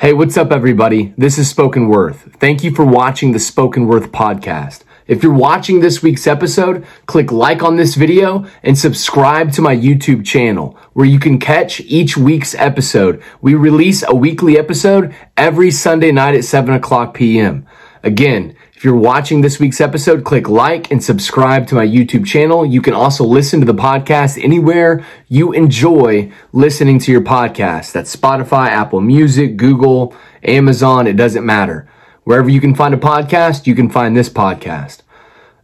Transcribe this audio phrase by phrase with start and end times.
[0.00, 1.12] Hey, what's up, everybody?
[1.18, 2.34] This is Spoken Worth.
[2.36, 4.80] Thank you for watching the Spoken Worth podcast.
[5.06, 9.76] If you're watching this week's episode, click like on this video and subscribe to my
[9.76, 13.22] YouTube channel where you can catch each week's episode.
[13.42, 17.66] We release a weekly episode every Sunday night at 7 o'clock p.m.
[18.02, 22.64] Again, if you're watching this week's episode, click like and subscribe to my YouTube channel.
[22.64, 27.92] You can also listen to the podcast anywhere you enjoy listening to your podcast.
[27.92, 31.06] That's Spotify, Apple Music, Google, Amazon.
[31.06, 31.90] It doesn't matter.
[32.24, 35.02] Wherever you can find a podcast, you can find this podcast.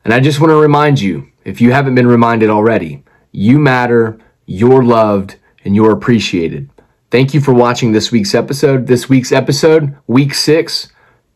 [0.04, 3.02] And I just want to remind you, if you haven't been reminded already,
[3.32, 6.68] you matter, you're loved, and you're appreciated.
[7.10, 8.86] Thank you for watching this week's episode.
[8.86, 10.92] This week's episode, week six,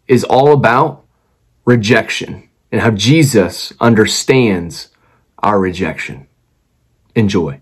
[0.09, 1.00] is all about
[1.71, 4.89] rejection and how Jesus understands
[5.39, 6.27] our rejection.
[7.15, 7.61] Enjoy.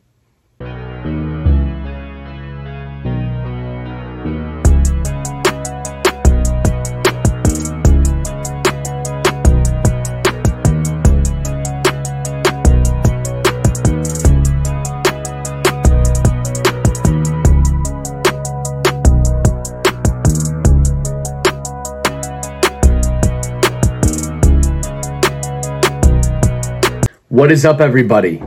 [27.38, 28.42] What is up, everybody?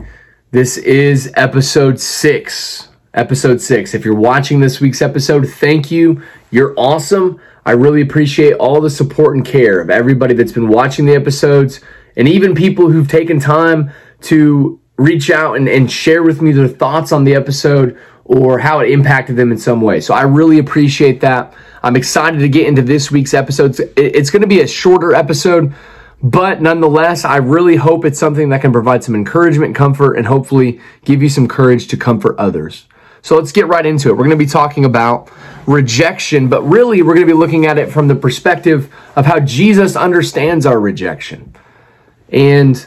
[0.51, 2.89] This is episode six.
[3.13, 3.93] Episode six.
[3.93, 6.21] If you're watching this week's episode, thank you.
[6.49, 7.39] You're awesome.
[7.65, 11.79] I really appreciate all the support and care of everybody that's been watching the episodes
[12.17, 13.91] and even people who've taken time
[14.23, 18.81] to reach out and, and share with me their thoughts on the episode or how
[18.81, 20.01] it impacted them in some way.
[20.01, 21.53] So I really appreciate that.
[21.81, 23.79] I'm excited to get into this week's episode.
[23.95, 25.73] It's going to be a shorter episode
[26.23, 30.79] but nonetheless, I really hope it's something that can provide some encouragement, comfort, and hopefully
[31.03, 32.87] give you some courage to comfort others.
[33.23, 34.13] So let's get right into it.
[34.13, 35.31] We're going to be talking about
[35.65, 39.39] rejection, but really we're going to be looking at it from the perspective of how
[39.39, 41.55] Jesus understands our rejection.
[42.29, 42.85] And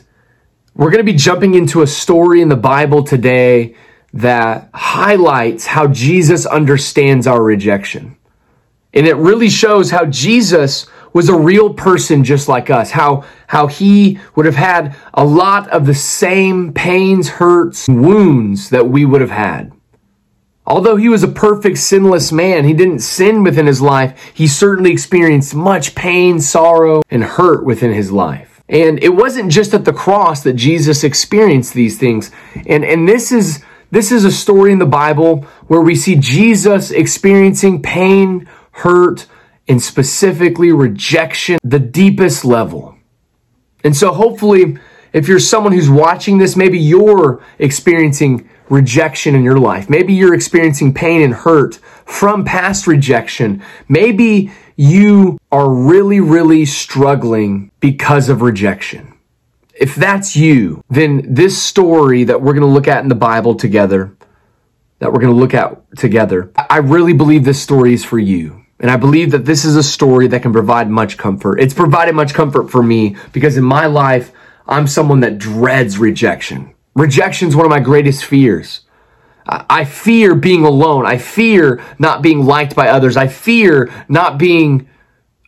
[0.74, 3.76] we're going to be jumping into a story in the Bible today
[4.12, 8.16] that highlights how Jesus understands our rejection.
[8.92, 12.90] And it really shows how Jesus was a real person just like us.
[12.90, 18.88] How, how he would have had a lot of the same pains, hurts, wounds that
[18.88, 19.72] we would have had.
[20.66, 24.18] Although he was a perfect sinless man, he didn't sin within his life.
[24.34, 28.62] He certainly experienced much pain, sorrow, and hurt within his life.
[28.68, 32.30] And it wasn't just at the cross that Jesus experienced these things.
[32.66, 36.90] And, and this is, this is a story in the Bible where we see Jesus
[36.90, 39.26] experiencing pain, hurt,
[39.68, 42.96] and specifically rejection, the deepest level.
[43.82, 44.78] And so hopefully,
[45.12, 49.88] if you're someone who's watching this, maybe you're experiencing rejection in your life.
[49.88, 51.76] Maybe you're experiencing pain and hurt
[52.06, 53.62] from past rejection.
[53.88, 59.14] Maybe you are really, really struggling because of rejection.
[59.78, 63.54] If that's you, then this story that we're going to look at in the Bible
[63.54, 64.16] together,
[64.98, 68.63] that we're going to look at together, I really believe this story is for you.
[68.80, 71.60] And I believe that this is a story that can provide much comfort.
[71.60, 74.32] It's provided much comfort for me because in my life,
[74.66, 76.74] I'm someone that dreads rejection.
[76.94, 78.82] Rejection is one of my greatest fears.
[79.46, 81.04] I fear being alone.
[81.04, 83.16] I fear not being liked by others.
[83.16, 84.88] I fear not being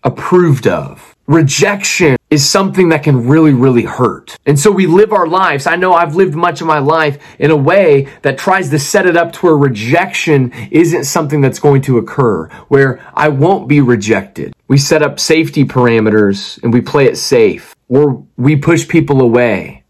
[0.05, 1.17] approved of.
[1.27, 4.37] Rejection is something that can really, really hurt.
[4.47, 5.67] And so we live our lives.
[5.67, 9.07] I know I've lived much of my life in a way that tries to set
[9.07, 13.81] it up to where rejection isn't something that's going to occur, where I won't be
[13.81, 14.55] rejected.
[14.67, 19.85] We set up safety parameters and we play it safe, or we push people away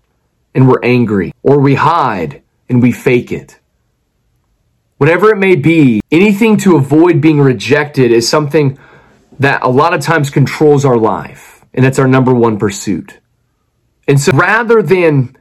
[0.54, 3.58] and we're angry, or we hide and we fake it.
[4.98, 8.78] Whatever it may be, anything to avoid being rejected is something
[9.38, 13.20] that a lot of times controls our life and it's our number one pursuit.
[14.09, 15.37] And so rather than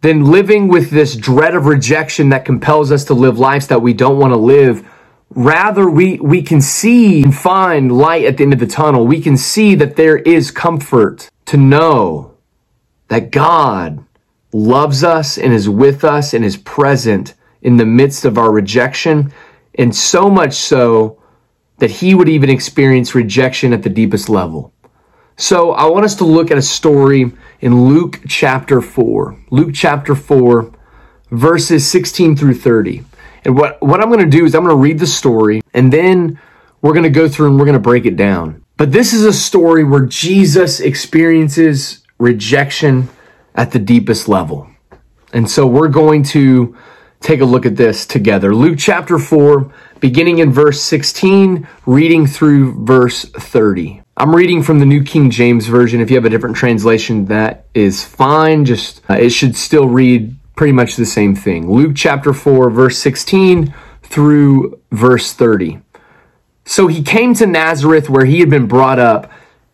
[0.00, 3.94] than living with this dread of rejection that compels us to live lives that we
[3.94, 4.84] don't want to live,
[5.30, 9.06] rather we we can see and find light at the end of the tunnel.
[9.06, 12.34] We can see that there is comfort to know
[13.08, 14.04] that God
[14.52, 19.32] loves us and is with us and is present in the midst of our rejection,
[19.76, 21.22] and so much so
[21.78, 24.72] that he would even experience rejection at the deepest level.
[25.36, 29.36] So I want us to look at a story in Luke chapter 4.
[29.50, 30.72] Luke chapter 4,
[31.30, 33.04] verses 16 through 30.
[33.44, 35.92] And what, what I'm going to do is I'm going to read the story and
[35.92, 36.38] then
[36.80, 38.62] we're going to go through and we're going to break it down.
[38.76, 43.08] But this is a story where Jesus experiences rejection
[43.54, 44.68] at the deepest level.
[45.32, 46.76] And so we're going to
[47.20, 48.54] take a look at this together.
[48.54, 54.01] Luke chapter 4, beginning in verse 16, reading through verse 30.
[54.22, 56.00] I'm reading from the New King James Version.
[56.00, 58.64] If you have a different translation, that is fine.
[58.64, 61.68] Just, uh, it should still read pretty much the same thing.
[61.68, 63.74] Luke chapter 4, verse 16
[64.04, 65.80] through verse 30.
[66.64, 69.28] So he came to Nazareth where he had been brought up,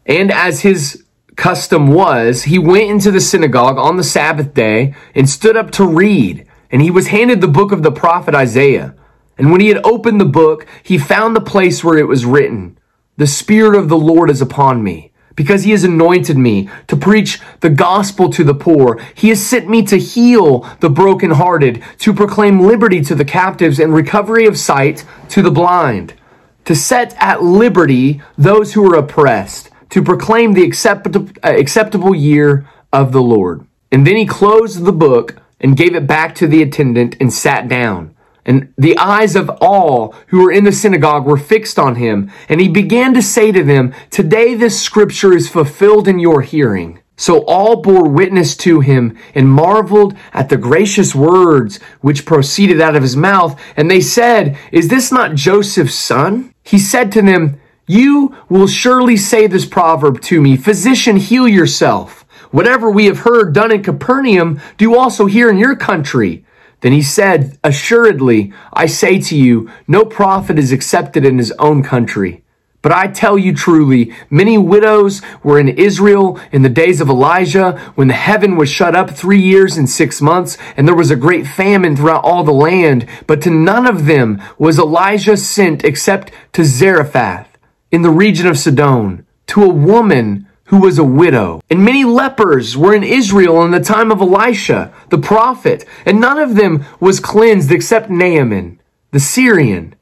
[0.07, 1.05] and as his
[1.37, 5.87] custom was, he went into the synagogue on the Sabbath day and stood up to
[5.87, 6.47] read.
[6.71, 8.95] And he was handed the book of the prophet Isaiah.
[9.37, 12.78] And when he had opened the book, he found the place where it was written,
[13.19, 17.41] The Spirit of the Lord is upon me, because he has anointed me to preach
[17.59, 19.01] the gospel to the poor.
[19.13, 23.93] He has sent me to heal the brokenhearted, to proclaim liberty to the captives and
[23.93, 26.15] recovery of sight to the blind,
[26.65, 32.69] to set at liberty those who are oppressed, to proclaim the acceptable, uh, acceptable year
[32.93, 33.67] of the Lord.
[33.91, 37.69] And then he closed the book and gave it back to the attendant and sat
[37.69, 38.15] down.
[38.49, 42.33] And the eyes of all who were in the synagogue were fixed on him.
[42.49, 47.01] And he began to say to them, Today this scripture is fulfilled in your hearing.
[47.19, 52.97] So all bore witness to him and marveled at the gracious words which proceeded out
[52.97, 53.61] of his mouth.
[53.77, 56.55] And they said, Is this not Joseph's son?
[56.63, 62.25] He said to them, You will surely say this proverb to me, Physician, heal yourself.
[62.51, 66.47] Whatever we have heard done in Capernaum, do also here in your country.
[66.81, 71.83] Then he said, Assuredly, I say to you, no prophet is accepted in his own
[71.83, 72.45] country.
[72.81, 77.77] But I tell you truly, many widows were in Israel in the days of Elijah,
[77.97, 81.17] when the heaven was shut up three years and six months, and there was a
[81.17, 83.07] great famine throughout all the land.
[83.27, 87.59] But to none of them was Elijah sent except to Zarephath
[87.91, 91.61] in the region of Sidon, to a woman who was a widow.
[91.71, 96.39] And many lepers were in Israel in the time of Elisha, the prophet, and none
[96.39, 98.81] of them was cleansed except Naaman,
[99.11, 99.95] the Syrian.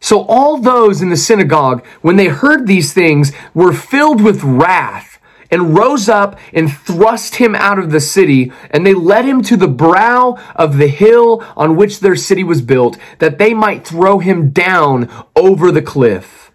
[0.00, 5.18] So all those in the synagogue, when they heard these things, were filled with wrath
[5.50, 8.52] and rose up and thrust him out of the city.
[8.70, 12.60] And they led him to the brow of the hill on which their city was
[12.60, 16.52] built, that they might throw him down over the cliff.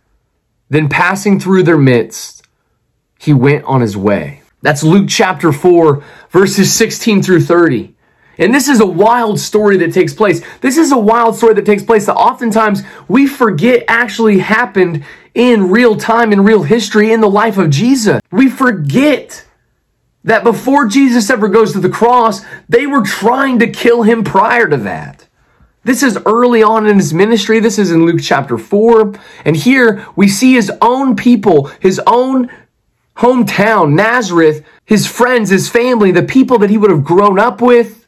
[0.69, 2.40] Then passing through their midst,
[3.21, 4.41] he went on his way.
[4.63, 7.93] That's Luke chapter 4, verses 16 through 30.
[8.39, 10.41] And this is a wild story that takes place.
[10.61, 15.69] This is a wild story that takes place that oftentimes we forget actually happened in
[15.69, 18.21] real time, in real history, in the life of Jesus.
[18.31, 19.45] We forget
[20.23, 24.67] that before Jesus ever goes to the cross, they were trying to kill him prior
[24.67, 25.27] to that.
[25.83, 27.59] This is early on in his ministry.
[27.59, 29.13] This is in Luke chapter 4.
[29.45, 32.49] And here we see his own people, his own
[33.17, 38.07] hometown, Nazareth, his friends, his family, the people that he would have grown up with,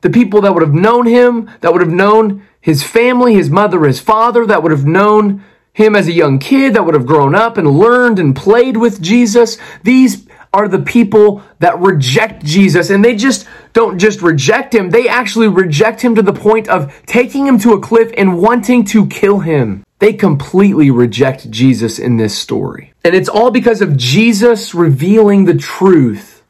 [0.00, 3.84] the people that would have known him, that would have known his family, his mother,
[3.84, 7.34] his father, that would have known him as a young kid, that would have grown
[7.34, 9.58] up and learned and played with Jesus.
[9.84, 15.08] These are the people that reject Jesus and they just don't just reject him, they
[15.08, 19.06] actually reject him to the point of taking him to a cliff and wanting to
[19.06, 19.84] kill him.
[19.98, 22.92] They completely reject Jesus in this story.
[23.04, 26.42] And it's all because of Jesus revealing the truth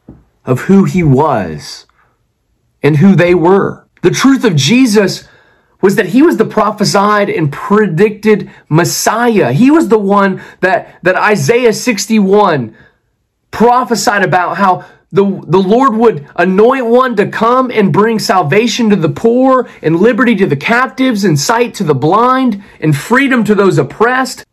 [0.45, 1.87] of who he was
[2.83, 3.87] and who they were.
[4.01, 5.27] The truth of Jesus
[5.81, 9.51] was that he was the prophesied and predicted Messiah.
[9.51, 12.75] He was the one that, that Isaiah 61
[13.51, 18.95] prophesied about how the, the Lord would anoint one to come and bring salvation to
[18.95, 23.55] the poor and liberty to the captives and sight to the blind and freedom to
[23.55, 24.45] those oppressed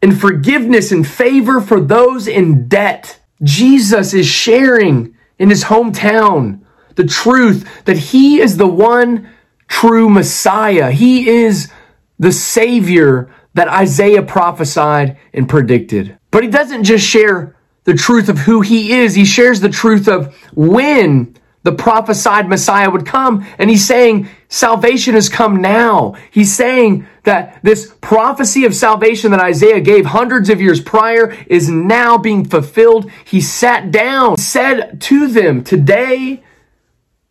[0.00, 3.18] and forgiveness and favor for those in debt.
[3.42, 6.60] Jesus is sharing in his hometown
[6.94, 9.28] the truth that he is the one
[9.66, 10.92] true Messiah.
[10.92, 11.72] He is
[12.18, 16.18] the Savior that Isaiah prophesied and predicted.
[16.30, 17.56] But he doesn't just share
[17.88, 19.14] the truth of who he is.
[19.14, 23.46] He shares the truth of when the prophesied Messiah would come.
[23.56, 26.14] And he's saying salvation has come now.
[26.30, 31.70] He's saying that this prophecy of salvation that Isaiah gave hundreds of years prior is
[31.70, 33.10] now being fulfilled.
[33.24, 36.44] He sat down, said to them, today,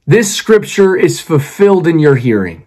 [0.08, 2.67] this scripture is fulfilled in your hearing.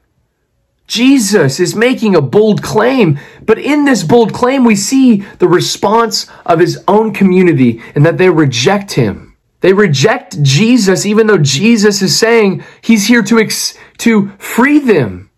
[0.91, 6.29] Jesus is making a bold claim, but in this bold claim, we see the response
[6.45, 9.37] of his own community and that they reject him.
[9.61, 15.31] They reject Jesus, even though Jesus is saying he's here to, ex- to free them.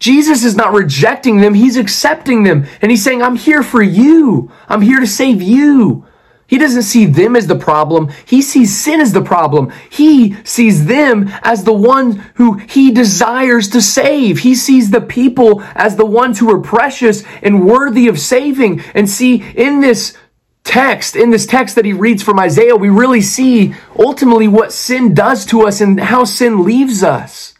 [0.00, 2.66] Jesus is not rejecting them, he's accepting them.
[2.82, 4.50] And he's saying, I'm here for you.
[4.68, 6.04] I'm here to save you.
[6.48, 8.10] He doesn't see them as the problem.
[8.24, 9.72] He sees sin as the problem.
[9.90, 14.38] He sees them as the one who he desires to save.
[14.38, 18.80] He sees the people as the ones who are precious and worthy of saving.
[18.94, 20.16] And see, in this
[20.62, 25.14] text, in this text that he reads from Isaiah, we really see ultimately what sin
[25.14, 27.55] does to us and how sin leaves us.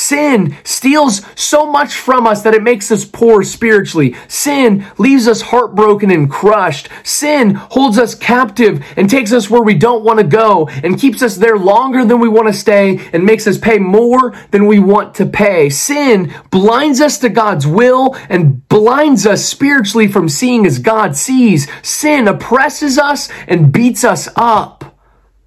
[0.00, 4.16] Sin steals so much from us that it makes us poor spiritually.
[4.28, 6.88] Sin leaves us heartbroken and crushed.
[7.02, 11.20] Sin holds us captive and takes us where we don't want to go and keeps
[11.22, 14.78] us there longer than we want to stay and makes us pay more than we
[14.78, 15.68] want to pay.
[15.68, 21.68] Sin blinds us to God's will and blinds us spiritually from seeing as God sees.
[21.82, 24.96] Sin oppresses us and beats us up.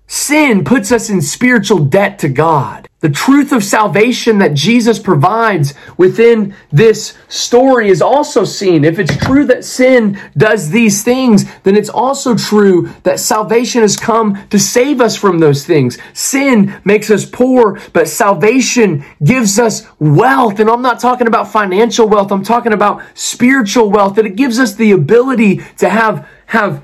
[0.05, 2.87] Sin puts us in spiritual debt to God.
[3.03, 8.85] The truth of salvation that Jesus provides within this story is also seen.
[8.85, 13.97] If it's true that sin does these things, then it's also true that salvation has
[13.97, 15.97] come to save us from those things.
[16.13, 20.61] Sin makes us poor, but salvation gives us wealth.
[20.61, 22.31] And I'm not talking about financial wealth.
[22.31, 26.81] I'm talking about spiritual wealth that it gives us the ability to have, have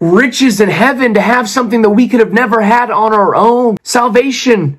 [0.00, 3.78] riches in heaven to have something that we could have never had on our own.
[3.82, 4.78] Salvation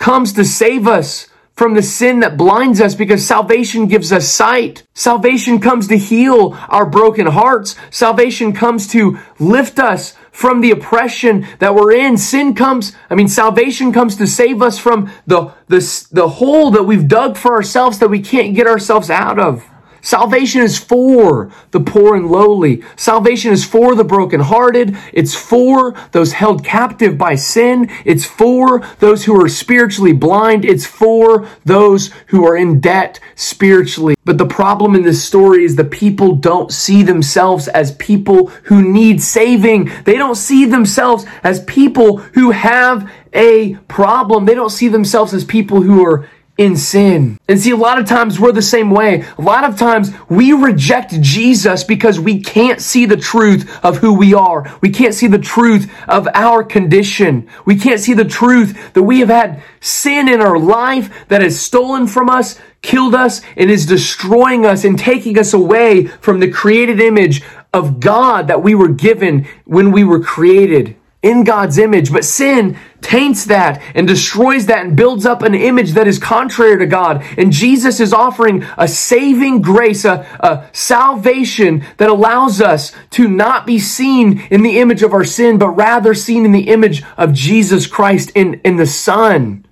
[0.00, 4.82] comes to save us from the sin that blinds us because salvation gives us sight.
[4.94, 7.76] Salvation comes to heal our broken hearts.
[7.90, 12.16] Salvation comes to lift us from the oppression that we're in.
[12.16, 16.84] Sin comes, I mean, salvation comes to save us from the, the, the hole that
[16.84, 19.69] we've dug for ourselves that we can't get ourselves out of.
[20.02, 22.82] Salvation is for the poor and lowly.
[22.96, 24.96] Salvation is for the brokenhearted.
[25.12, 27.90] It's for those held captive by sin.
[28.04, 30.64] It's for those who are spiritually blind.
[30.64, 34.14] It's for those who are in debt spiritually.
[34.24, 38.82] But the problem in this story is the people don't see themselves as people who
[38.82, 39.90] need saving.
[40.04, 44.44] They don't see themselves as people who have a problem.
[44.44, 46.28] They don't see themselves as people who are
[46.58, 47.38] in sin.
[47.48, 49.24] And see, a lot of times we're the same way.
[49.38, 54.12] A lot of times we reject Jesus because we can't see the truth of who
[54.12, 54.70] we are.
[54.82, 57.48] We can't see the truth of our condition.
[57.64, 61.58] We can't see the truth that we have had sin in our life that has
[61.58, 66.50] stolen from us, killed us, and is destroying us and taking us away from the
[66.50, 67.42] created image
[67.72, 72.12] of God that we were given when we were created in God's image.
[72.12, 76.78] But sin taints that and destroys that and builds up an image that is contrary
[76.78, 77.24] to God.
[77.36, 83.66] And Jesus is offering a saving grace, a, a salvation that allows us to not
[83.66, 87.32] be seen in the image of our sin, but rather seen in the image of
[87.32, 89.66] Jesus Christ in, in the Son,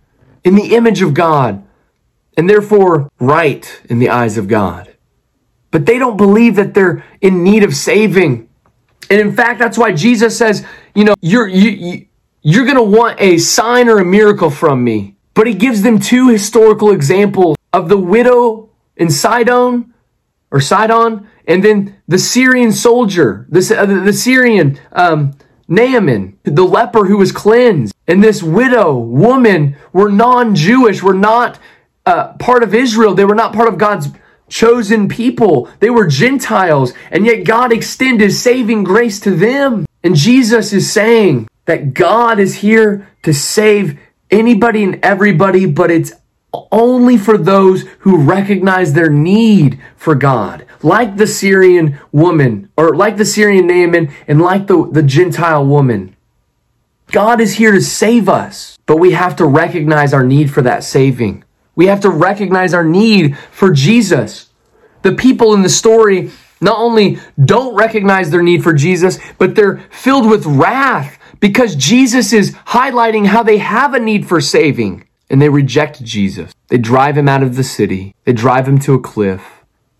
[0.44, 1.64] in the image of God,
[2.37, 4.94] and therefore right in the eyes of God.
[5.70, 8.49] But they don't believe that they're in need of saving.
[9.11, 12.06] And in fact, that's why Jesus says, you know, you're, you,
[12.42, 15.16] you're going to want a sign or a miracle from me.
[15.35, 19.95] But he gives them two historical examples of the widow in Sidon
[20.50, 27.07] or Sidon and then the Syrian soldier, the, uh, the Syrian um, Naaman, the leper
[27.07, 27.95] who was cleansed.
[28.07, 31.59] And this widow woman were non-Jewish, were not
[32.04, 33.14] uh, part of Israel.
[33.14, 34.09] They were not part of God's
[34.49, 35.71] chosen people.
[35.80, 39.87] They were Gentiles, and yet God extended saving grace to them.
[40.02, 46.14] And Jesus is saying that God is here to save anybody and everybody, but it's
[46.72, 50.64] only for those who recognize their need for God.
[50.82, 56.16] Like the Syrian woman, or like the Syrian Naaman, and like the, the Gentile woman.
[57.08, 60.84] God is here to save us, but we have to recognize our need for that
[60.84, 61.44] saving.
[61.75, 64.48] We have to recognize our need for Jesus.
[65.02, 66.30] The people in the story
[66.62, 72.33] not only don't recognize their need for Jesus, but they're filled with wrath because Jesus
[72.33, 75.04] is highlighting how they have a need for saving.
[75.30, 76.54] And they reject Jesus.
[76.68, 78.14] They drive him out of the city.
[78.25, 79.42] They drive him to a cliff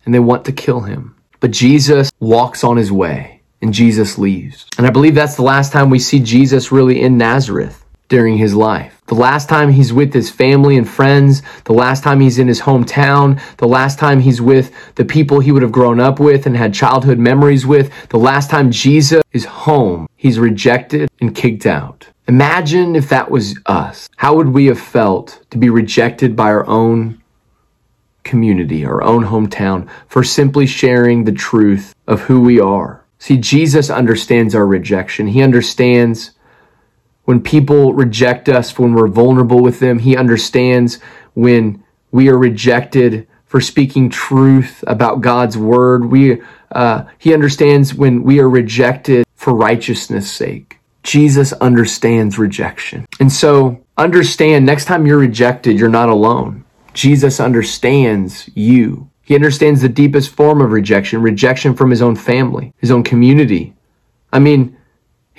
[0.03, 1.15] and they want to kill him.
[1.39, 4.65] But Jesus walks on his way and Jesus leaves.
[4.77, 8.53] And I believe that's the last time we see Jesus really in Nazareth during his
[8.53, 9.01] life.
[9.05, 12.61] The last time he's with his family and friends, the last time he's in his
[12.61, 16.57] hometown, the last time he's with the people he would have grown up with and
[16.57, 22.07] had childhood memories with, the last time Jesus is home, he's rejected and kicked out.
[22.27, 24.09] Imagine if that was us.
[24.17, 27.21] How would we have felt to be rejected by our own
[28.23, 33.03] community, our own hometown, for simply sharing the truth of who we are?
[33.17, 35.27] See, Jesus understands our rejection.
[35.27, 36.31] He understands
[37.29, 39.99] when people reject us, when we're vulnerable with them.
[39.99, 40.99] He understands
[41.35, 46.05] when we are rejected for speaking truth about God's word.
[46.05, 50.79] We, uh, he understands when we are rejected for righteousness' sake.
[51.03, 53.05] Jesus understands rejection.
[53.19, 56.65] And so understand next time you're rejected, you're not alone.
[56.95, 59.07] Jesus understands you.
[59.21, 63.75] He understands the deepest form of rejection, rejection from his own family, his own community.
[64.33, 64.78] I mean,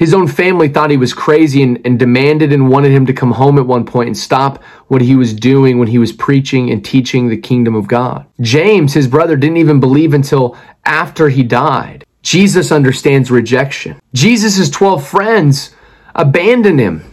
[0.01, 3.33] his own family thought he was crazy and, and, demanded and wanted him to come
[3.33, 6.83] home at one point and stop what he was doing when he was preaching and
[6.83, 8.25] teaching the kingdom of God.
[8.41, 12.07] James, his brother, didn't even believe until after he died.
[12.23, 14.01] Jesus understands rejection.
[14.15, 15.77] Jesus' 12 friends
[16.15, 17.05] abandoned him,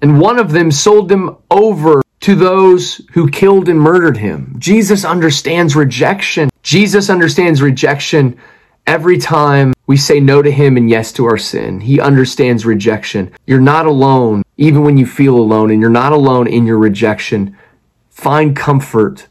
[0.00, 4.54] and one of them sold him over to those who killed and murdered him.
[4.58, 6.50] Jesus understands rejection.
[6.62, 8.38] Jesus understands rejection
[8.86, 11.80] every time we say no to him and yes to our sin.
[11.80, 13.32] He understands rejection.
[13.46, 17.56] You're not alone, even when you feel alone, and you're not alone in your rejection.
[18.10, 19.28] Find comfort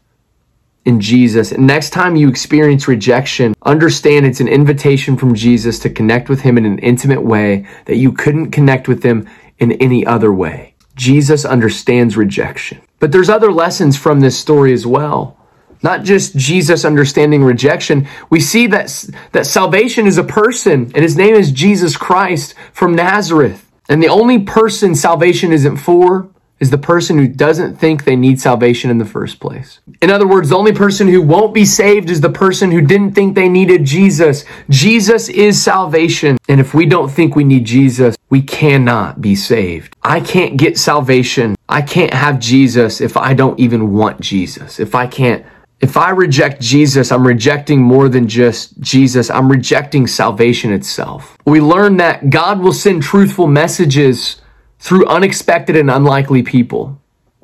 [0.84, 1.52] in Jesus.
[1.52, 6.40] And next time you experience rejection, understand it's an invitation from Jesus to connect with
[6.40, 10.74] him in an intimate way that you couldn't connect with him in any other way.
[10.94, 12.80] Jesus understands rejection.
[13.00, 15.36] But there's other lessons from this story as well
[15.82, 18.08] not just Jesus understanding rejection.
[18.30, 22.94] We see that, that salvation is a person, and his name is Jesus Christ from
[22.94, 23.70] Nazareth.
[23.88, 26.28] And the only person salvation isn't for
[26.58, 29.80] is the person who doesn't think they need salvation in the first place.
[30.00, 33.12] In other words, the only person who won't be saved is the person who didn't
[33.12, 34.44] think they needed Jesus.
[34.70, 36.38] Jesus is salvation.
[36.48, 39.96] And if we don't think we need Jesus, we cannot be saved.
[40.02, 41.56] I can't get salvation.
[41.68, 44.80] I can't have Jesus if I don't even want Jesus.
[44.80, 45.44] If I can't
[45.80, 49.30] if I reject Jesus, I'm rejecting more than just Jesus.
[49.30, 51.36] I'm rejecting salvation itself.
[51.44, 54.40] We learn that God will send truthful messages
[54.78, 57.00] through unexpected and unlikely people.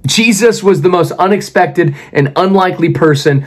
[0.07, 3.47] Jesus was the most unexpected and unlikely person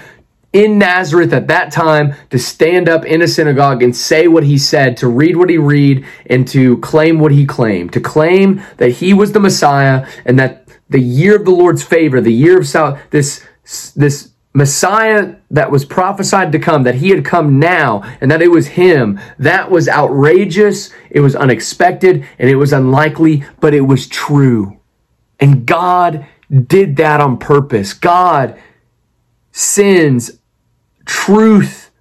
[0.54, 4.58] in Nazareth at that time to stand up in a synagogue and say what he
[4.58, 8.89] said, to read what he read, and to claim what he claimed, to claim that
[8.89, 12.68] he was the Messiah and that the year of the Lord's favor, the year of
[12.68, 13.46] sal- this
[13.96, 18.50] this Messiah that was prophesied to come, that he had come now, and that it
[18.50, 24.07] was him, that was outrageous, it was unexpected, and it was unlikely, but it was
[24.07, 24.79] true.
[25.41, 27.94] And God did that on purpose.
[27.94, 28.57] God
[29.51, 30.39] sends
[31.05, 31.91] truth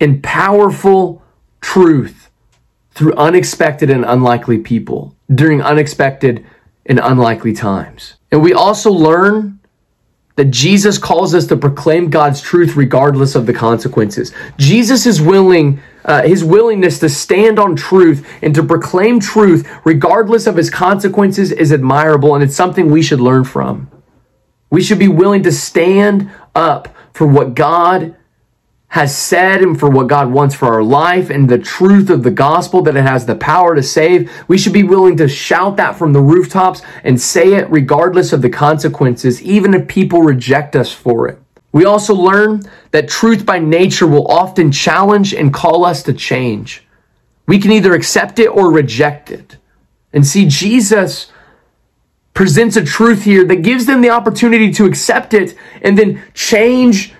[0.00, 1.20] and powerful
[1.60, 2.30] truth
[2.92, 6.46] through unexpected and unlikely people during unexpected
[6.86, 8.14] and unlikely times.
[8.30, 9.58] And we also learn
[10.36, 14.32] that Jesus calls us to proclaim God's truth regardless of the consequences.
[14.56, 20.46] Jesus is willing, uh, his willingness to stand on truth and to proclaim truth regardless
[20.46, 23.90] of his consequences is admirable and it's something we should learn from.
[24.70, 28.16] We should be willing to stand up for what God
[28.92, 32.30] has said and for what God wants for our life and the truth of the
[32.30, 35.96] gospel that it has the power to save, we should be willing to shout that
[35.96, 40.92] from the rooftops and say it regardless of the consequences, even if people reject us
[40.92, 41.38] for it.
[41.72, 46.86] We also learn that truth by nature will often challenge and call us to change.
[47.46, 49.56] We can either accept it or reject it.
[50.12, 51.32] And see, Jesus
[52.34, 57.14] presents a truth here that gives them the opportunity to accept it and then change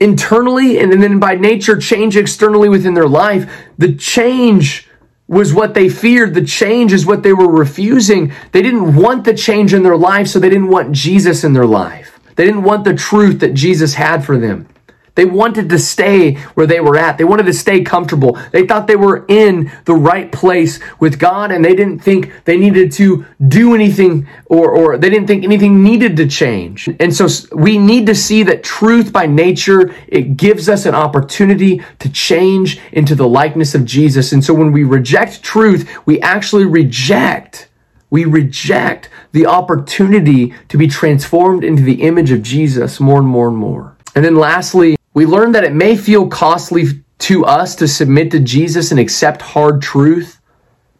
[0.00, 3.50] internally and then by nature change externally within their life.
[3.78, 4.88] The change
[5.28, 6.34] was what they feared.
[6.34, 8.32] The change is what they were refusing.
[8.52, 11.66] They didn't want the change in their life, so they didn't want Jesus in their
[11.66, 12.20] life.
[12.36, 14.68] They didn't want the truth that Jesus had for them.
[15.16, 17.18] They wanted to stay where they were at.
[17.18, 18.38] They wanted to stay comfortable.
[18.52, 22.56] They thought they were in the right place with God and they didn't think they
[22.56, 26.88] needed to do anything or, or they didn't think anything needed to change.
[27.00, 31.82] And so we need to see that truth by nature, it gives us an opportunity
[31.98, 34.32] to change into the likeness of Jesus.
[34.32, 37.68] And so when we reject truth, we actually reject
[38.08, 43.48] we reject the opportunity to be transformed into the image of Jesus more and more
[43.48, 43.96] and more.
[44.14, 46.84] And then lastly, we learn that it may feel costly
[47.20, 50.42] to us to submit to Jesus and accept hard truth,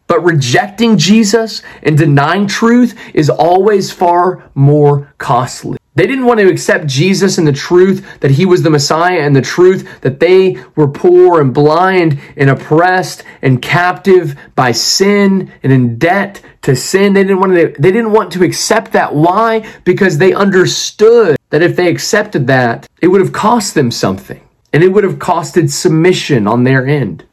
[0.07, 5.77] but rejecting Jesus and denying truth is always far more costly.
[5.97, 9.35] They didn't want to accept Jesus and the truth that he was the Messiah and
[9.35, 15.73] the truth that they were poor and blind and oppressed and captive by sin and
[15.73, 17.13] in debt to sin.
[17.13, 19.15] They didn't want to, they didn't want to accept that.
[19.15, 19.67] Why?
[19.85, 24.47] Because they understood that if they accepted that, it would have cost them something.
[24.73, 27.25] And it would have costed submission on their end.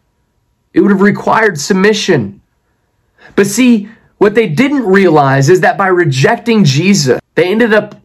[0.73, 2.41] It would have required submission.
[3.37, 8.01] But see, what they didn't realize is that by rejecting Jesus, they ended up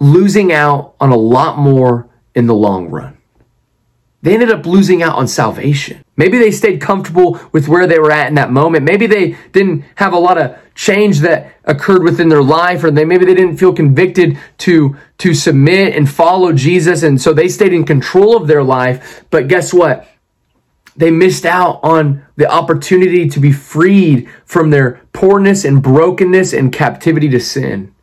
[0.00, 3.16] losing out on a lot more in the long run.
[4.22, 6.02] they ended up losing out on salvation.
[6.16, 8.84] Maybe they stayed comfortable with where they were at in that moment.
[8.84, 13.04] Maybe they didn't have a lot of change that occurred within their life, or they
[13.04, 17.72] maybe they didn't feel convicted to to submit and follow Jesus, and so they stayed
[17.72, 19.24] in control of their life.
[19.30, 20.08] But guess what?
[20.96, 26.72] They missed out on the opportunity to be freed from their poorness and brokenness and
[26.72, 27.94] captivity to sin.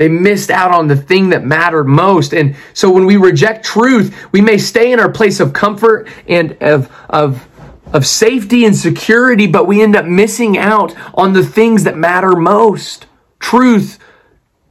[0.00, 2.32] They missed out on the thing that mattered most.
[2.32, 6.56] And so when we reject truth, we may stay in our place of comfort and
[6.62, 7.46] of, of,
[7.92, 12.34] of safety and security, but we end up missing out on the things that matter
[12.34, 13.08] most.
[13.40, 13.98] Truth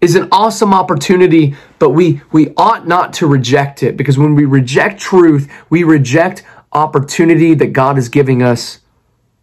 [0.02, 4.46] is an awesome opportunity, but we, we ought not to reject it because when we
[4.46, 8.80] reject truth, we reject opportunity that God is giving us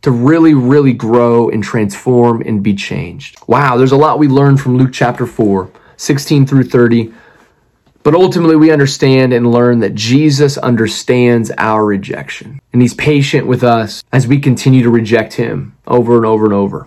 [0.02, 3.38] to really, really grow and transform and be changed.
[3.46, 7.12] Wow, there's a lot we learned from Luke chapter 4, 16 through 30.
[8.02, 12.61] But ultimately, we understand and learn that Jesus understands our rejection.
[12.72, 16.54] And he's patient with us as we continue to reject him over and over and
[16.54, 16.87] over.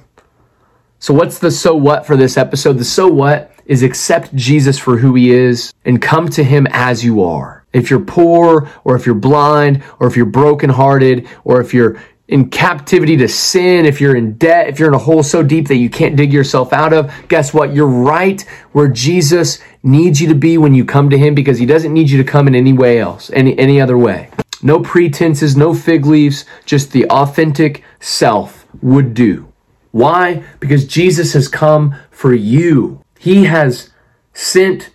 [0.99, 2.77] So, what's the so what for this episode?
[2.77, 7.03] The so what is accept Jesus for who he is and come to him as
[7.03, 7.63] you are.
[7.71, 12.47] If you're poor, or if you're blind, or if you're brokenhearted, or if you're in
[12.51, 15.77] captivity to sin, if you're in debt, if you're in a hole so deep that
[15.77, 17.73] you can't dig yourself out of, guess what?
[17.73, 18.39] You're right
[18.71, 22.11] where Jesus needs you to be when you come to him because he doesn't need
[22.11, 24.29] you to come in any way else, any, any other way.
[24.61, 29.51] No pretenses, no fig leaves, just the authentic self would do.
[29.89, 30.43] Why?
[30.59, 33.03] Because Jesus has come for you.
[33.17, 33.89] He has
[34.33, 34.91] sent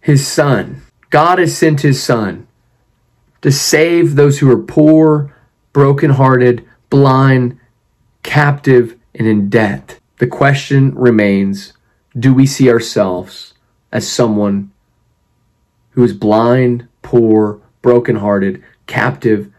[0.00, 0.82] his son.
[1.08, 2.46] God has sent his son
[3.40, 5.32] to save those who are poor,
[5.76, 7.60] brokenhearted, blind,
[8.22, 10.00] captive, and in debt.
[10.16, 11.74] The question remains
[12.18, 13.52] do we see ourselves
[13.92, 14.70] as someone
[15.90, 19.52] who is blind, poor, brokenhearted, captive,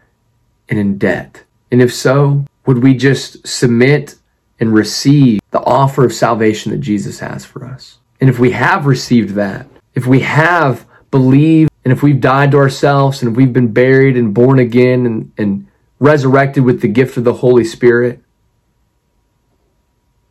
[0.68, 1.44] and in debt?
[1.70, 4.16] And if so, would we just submit
[4.58, 7.98] and receive the offer of salvation that Jesus has for us?
[8.20, 12.56] And if we have received that, if we have believed, and if we've died to
[12.58, 15.67] ourselves, and we've been buried and born again and, and
[16.00, 18.20] resurrected with the gift of the Holy Spirit,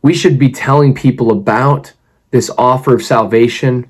[0.01, 1.93] we should be telling people about
[2.31, 3.89] this offer of salvation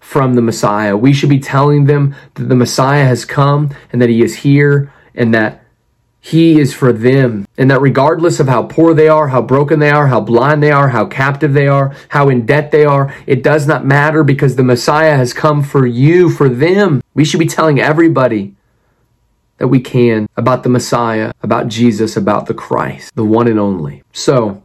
[0.00, 0.96] from the Messiah.
[0.96, 4.92] We should be telling them that the Messiah has come and that he is here
[5.14, 5.64] and that
[6.20, 7.46] he is for them.
[7.56, 10.70] And that regardless of how poor they are, how broken they are, how blind they
[10.70, 14.56] are, how captive they are, how in debt they are, it does not matter because
[14.56, 17.02] the Messiah has come for you, for them.
[17.14, 18.54] We should be telling everybody
[19.58, 24.02] that we can about the Messiah, about Jesus, about the Christ, the one and only.
[24.12, 24.62] So,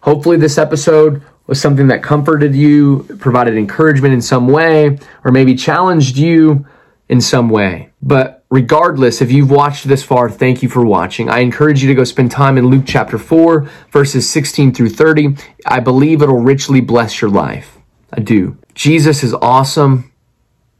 [0.00, 5.54] hopefully, this episode was something that comforted you, provided encouragement in some way, or maybe
[5.54, 6.66] challenged you
[7.08, 7.90] in some way.
[8.02, 11.28] But regardless, if you've watched this far, thank you for watching.
[11.28, 15.36] I encourage you to go spend time in Luke chapter 4, verses 16 through 30.
[15.66, 17.78] I believe it'll richly bless your life.
[18.12, 18.58] I do.
[18.74, 20.12] Jesus is awesome,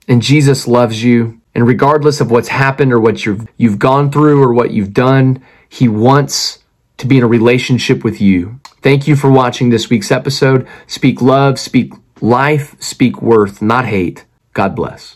[0.08, 1.35] and Jesus loves you.
[1.56, 5.42] And regardless of what's happened or what you've, you've gone through or what you've done,
[5.70, 6.60] He wants
[6.98, 8.60] to be in a relationship with you.
[8.82, 10.68] Thank you for watching this week's episode.
[10.86, 14.26] Speak love, speak life, speak worth, not hate.
[14.54, 15.15] God bless.